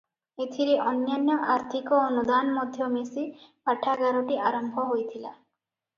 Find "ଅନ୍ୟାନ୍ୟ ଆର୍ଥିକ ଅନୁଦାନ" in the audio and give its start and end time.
0.91-2.55